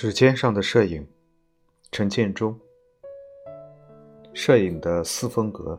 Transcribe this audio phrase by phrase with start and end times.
[0.00, 1.04] 指尖上的摄影，
[1.90, 2.56] 陈建中。
[4.32, 5.76] 摄影的四风格，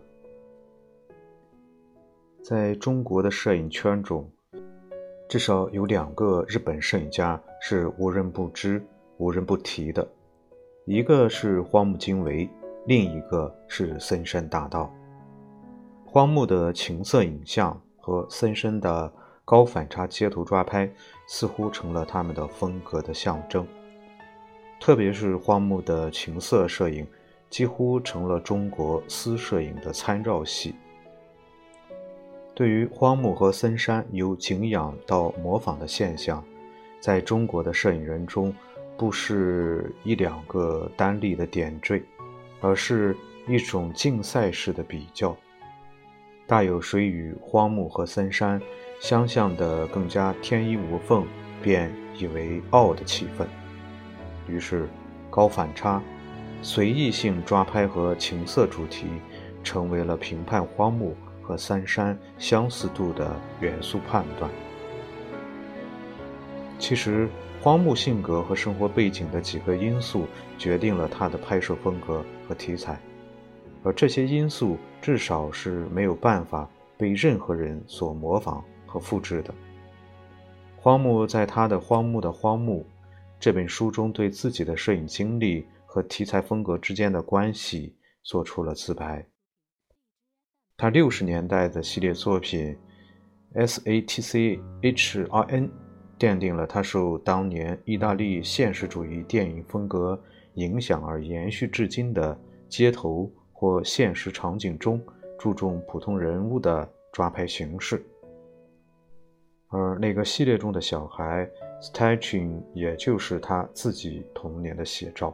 [2.43, 4.29] 在中国的摄影圈中，
[5.29, 8.85] 至少有两个日本摄影家是无人不知、
[9.19, 10.05] 无人不提的，
[10.83, 12.49] 一个是荒木经惟，
[12.87, 14.93] 另一个是森山大道。
[16.05, 19.09] 荒木的情色影像和森山的
[19.45, 20.91] 高反差街头抓拍，
[21.25, 23.65] 似乎成了他们的风格的象征。
[24.79, 27.05] 特别是荒木的情色摄影，
[27.49, 30.73] 几乎成了中国私摄影的参照系。
[32.55, 36.43] 对于荒木和森山由敬仰到模仿的现象，
[36.99, 38.53] 在中国的摄影人中，
[38.97, 42.03] 不是一两个单例的点缀，
[42.61, 43.15] 而是
[43.47, 45.35] 一种竞赛式的比较，
[46.47, 48.61] 大有谁与荒木和森山
[48.99, 51.25] 相像的更加天衣无缝，
[51.61, 53.45] 便以为傲的气氛。
[54.49, 54.89] 于是，
[55.29, 56.01] 高反差、
[56.61, 59.05] 随意性抓拍和情色主题，
[59.63, 64.49] 成为了评判荒木和三山相似度的元素判断。
[66.79, 67.29] 其实，
[67.61, 70.25] 荒木性格和生活背景的几个因素
[70.57, 72.99] 决定了他的拍摄风格和题材，
[73.83, 79.53] 而这些因素至少是没有办法被任何人所模仿和复制的。
[80.77, 82.85] 荒木在他的《荒木的荒木》。
[83.39, 89.25] 这本书中对自己的摄影经历和题材风格之间的关系做出了自白。
[90.75, 92.77] 他六十年代的系列作品
[93.65, 95.69] 《SATC HRN》
[96.19, 100.21] 奠定了他受当年意大利现实主义电影风格
[100.55, 102.37] 影响而延续至今的
[102.67, 105.01] 街头或现实场景中
[105.37, 108.05] 注重普通人物的抓拍形式。
[109.69, 111.49] 而那个系列中的小孩。
[111.81, 115.33] Stitching，也就是他自己童年的写照。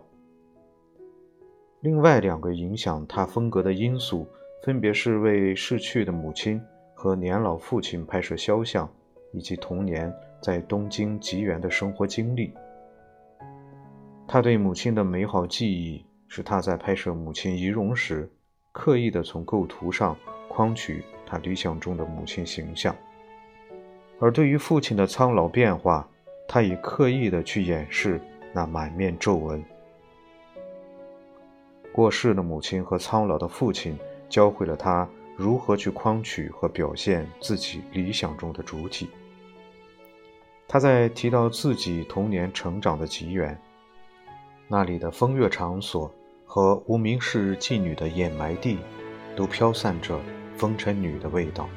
[1.79, 4.27] 另外两个影响他风格的因素，
[4.61, 6.61] 分别是为逝去的母亲
[6.93, 8.87] 和年老父亲拍摄肖像，
[9.33, 12.53] 以及童年在东京吉原的生活经历。
[14.27, 18.29] 他对母亲的美好记忆，使他在拍摄母亲遗容时，
[18.71, 20.15] 刻意的从构图上
[20.47, 22.95] 框取他理想中的母亲形象。
[24.19, 26.07] 而对于父亲的苍老变化，
[26.47, 28.19] 他已刻意的去掩饰
[28.53, 29.63] 那满面皱纹。
[31.91, 33.97] 过世的母亲和苍老的父亲
[34.29, 39.09] 教会了他如何去框取和表现自己理想中的主体。
[40.67, 43.57] 他在提到自己童年成长的吉原，
[44.67, 46.11] 那里的风月场所
[46.45, 48.79] 和无名氏妓女的掩埋地，
[49.35, 50.19] 都飘散着
[50.55, 51.69] 风尘女的味道。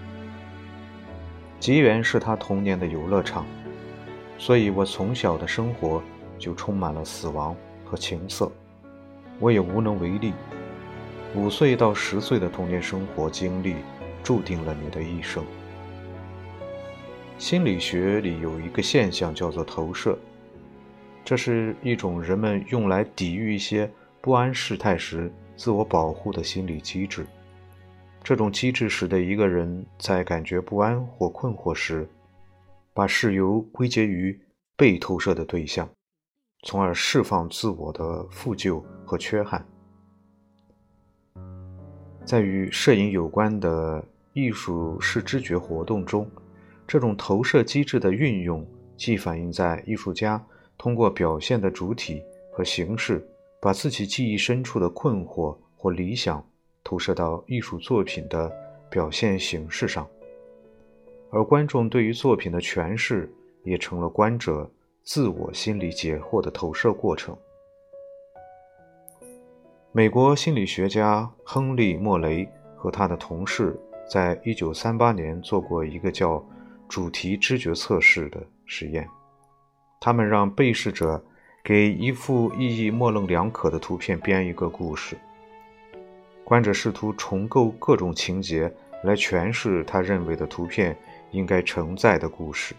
[1.60, 3.44] 吉原是他童年的游乐场。
[4.38, 6.00] 所以，我从小的生活
[6.38, 8.50] 就充满了死亡和情色，
[9.40, 10.32] 我也无能为力。
[11.34, 13.74] 五岁到十岁的童年生活经历，
[14.22, 15.44] 注定了你的一生。
[17.36, 20.16] 心理学里有一个现象叫做投射，
[21.24, 27.26] 这是一种人们用来抵御一些不安事态时自我保护的心理机制。
[28.28, 32.06] 这种机制使得一个人在感觉不安或困惑时，
[32.92, 34.38] 把事由归结于
[34.76, 35.88] 被投射的对象，
[36.62, 39.66] 从而释放自我的负疚和缺憾。
[42.26, 46.30] 在与摄影有关的艺术视知觉活动中，
[46.86, 48.62] 这种投射机制的运用，
[48.94, 50.44] 既反映在艺术家
[50.76, 52.22] 通过表现的主体
[52.52, 53.26] 和形式，
[53.58, 56.46] 把自己记忆深处的困惑或理想
[56.88, 58.50] 投射到艺术作品的
[58.88, 60.08] 表现形式上。
[61.30, 63.30] 而观众对于作品的诠释，
[63.62, 64.66] 也成了观者
[65.02, 67.36] 自我心理解惑的投射过程。
[69.92, 73.78] 美国心理学家亨利·莫雷和他的同事
[74.10, 76.42] 在1938年做过一个叫
[76.88, 79.06] “主题知觉测试”的实验。
[80.00, 81.22] 他们让被试者
[81.62, 85.18] 给一幅意义模棱两可的图片编一个故事，
[86.48, 88.72] 观者试图重构各种情节
[89.04, 90.96] 来诠释他认为的图片。
[91.32, 92.74] 应该承载的故事，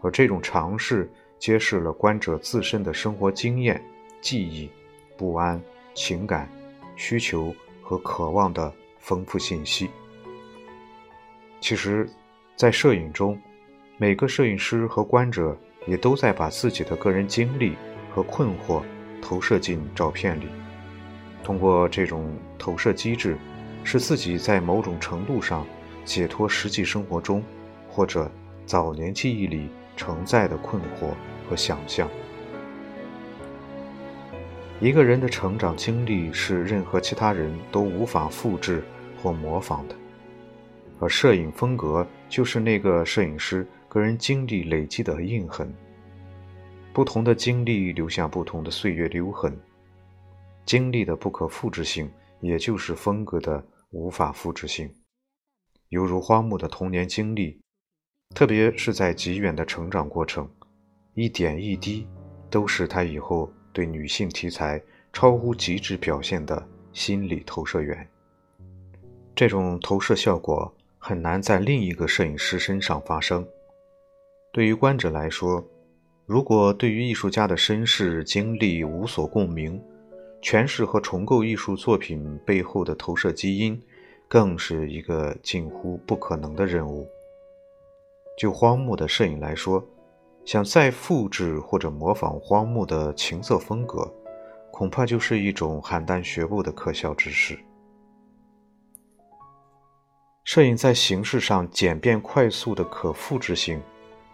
[0.00, 1.06] 而这种尝试
[1.38, 3.78] 揭示了观者自身的生活经验、
[4.22, 4.70] 记忆、
[5.14, 5.60] 不安、
[5.92, 6.48] 情感、
[6.96, 9.90] 需求和渴望的丰富信息。
[11.60, 12.08] 其实，
[12.56, 13.38] 在摄影中，
[13.98, 15.54] 每个摄影师和观者
[15.86, 17.76] 也都在把自己的个人经历
[18.10, 18.82] 和困惑
[19.20, 20.46] 投射进照片里，
[21.42, 23.36] 通过这种投射机制，
[23.84, 25.66] 使自己在某种程度上。
[26.02, 27.44] 解脱实际生活中，
[27.88, 28.28] 或者
[28.64, 31.12] 早年记忆里承载的困惑
[31.48, 32.08] 和想象。
[34.80, 38.82] 一个人的成长经历是任何其他人都无法复制
[39.22, 39.94] 或模仿的，
[40.98, 45.72] 而摄影风格就是那个摄影师个人经历累积的印痕。
[46.92, 49.56] 不同的经历留下不同的岁月留痕，
[50.70, 52.08] 经历的不可复制性，
[52.40, 54.88] 也就是风格的无法复制性。
[55.88, 57.60] 犹如花木的童年经历，
[58.36, 60.48] 特别是在极远的成长过程，
[61.14, 62.06] 一点一滴，
[62.48, 63.52] 都是他以后。
[63.72, 64.80] 对女性题材
[65.12, 68.08] 超乎极致表现的心理投射源，
[69.34, 73.44] 这种投射效果很难在另一个摄影师身上发生。
[74.52, 75.64] 对于观者来说，
[76.26, 79.82] 如果对于艺术家的身世经历无所共鸣，
[80.42, 83.80] 诠释和重构艺术作品背后的投射基因，
[84.26, 87.08] 更是一个近乎不可能的任务。
[88.38, 89.84] 就荒木的摄影来说，
[90.46, 94.10] 想再复制或者模仿荒木的情色风格，
[94.70, 97.58] 恐怕就是一种邯郸学步的可笑之事。
[100.44, 103.80] 摄影在形式上简便快速的可复制性，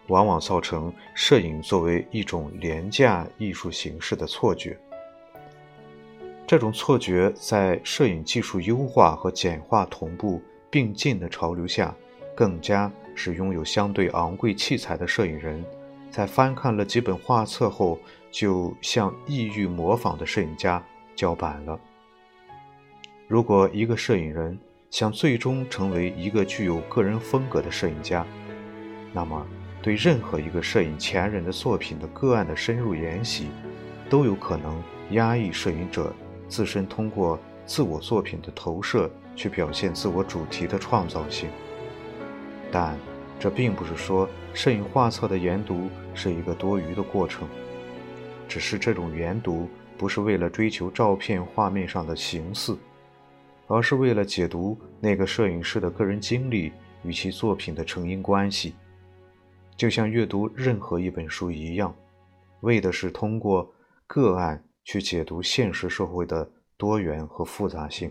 [0.07, 4.79] 往往造成摄影作为一种廉价艺术形式的错觉。
[6.47, 10.41] 这种错觉在摄影技术优化和简化同步
[10.71, 11.93] 并进的潮流下，
[12.37, 15.65] 更加使拥有相对昂贵器材的摄影人。
[16.09, 17.99] 在翻看了几本画册后，
[18.31, 20.81] 就向意欲模仿的摄影家
[21.17, 21.79] 叫板了。
[23.27, 24.57] 如果一个摄影人
[24.89, 28.25] 想最终成为一个具有个人风格的摄影家，
[29.13, 29.45] 那么
[29.83, 33.49] 对任何一个摄影前人的作品的个案的深入研习，
[34.09, 36.15] 都有可能压抑摄影者
[36.49, 41.49] 自身通过自我作品的投射去表现自我主题的创造性。
[42.71, 42.99] 但。
[43.39, 47.47] 这并不是说摄影画册的研读是一个多余的过程，
[48.49, 52.79] 只是这种研读不是为了追求照片画面上的形似，
[53.67, 56.73] 而是为了解读那个摄影师的个人经历
[57.05, 58.75] 与其作品的成因关系，
[59.77, 61.95] 就像阅读任何一本书一样，
[62.61, 63.71] 为的是通过
[64.07, 68.09] 个案去解读现实社会的多元和复杂性，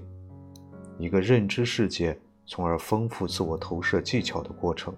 [1.00, 4.94] 一个认知世界，从而丰富自我投射技巧的过程。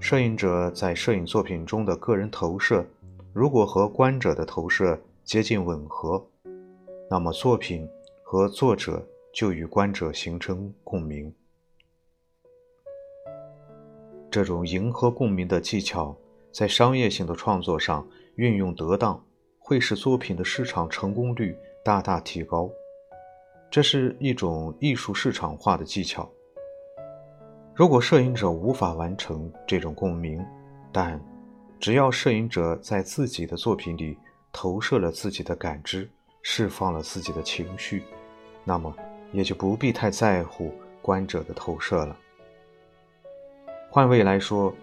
[0.00, 2.84] 摄影者在摄影作品中的个人投射，
[3.32, 6.26] 如果和观者的投射接近吻合，
[7.08, 7.88] 那么作品
[8.24, 11.32] 和作者就与观者形成共鸣。
[14.28, 16.16] 这种迎合共鸣的技巧，
[16.50, 18.04] 在商业性的创作上
[18.34, 19.24] 运用得当，
[19.62, 22.70] 会使作品的市场成功率大大提高。
[23.70, 26.30] 这是一种艺术市场化的技巧。
[27.74, 30.44] 如果摄影者无法完成这种共鸣，
[30.92, 31.18] 但
[31.80, 34.18] 只要摄影者在自己的作品里
[34.52, 36.10] 投射了自己的感知，
[36.42, 38.02] 释放了自己的情绪，
[38.62, 38.94] 那么
[39.32, 40.70] 也就不必太在乎
[41.00, 42.14] 观者的投射了。
[43.88, 44.74] 换位来说，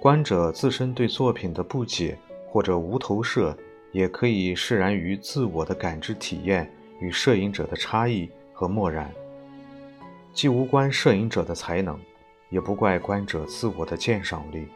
[0.00, 2.18] 观者自身对作品的不解
[2.48, 3.54] 或者无投射，
[3.92, 9.12] 也可以释然于自我的感知体验与摄影者的差异和漠然，
[10.32, 11.98] 既无关摄影者的才能。
[12.50, 14.66] 也不怪观者自我的鉴赏力，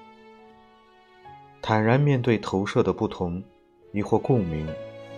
[1.62, 3.42] 坦然面对投射的不同，
[3.92, 4.68] 亦或共鸣，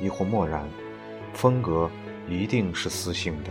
[0.01, 0.65] 亦或漠然，
[1.33, 1.91] 风格
[2.29, 3.51] 一定是私性的。